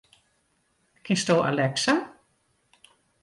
Kinsto 1.05 1.35
Alexa? 1.49 1.93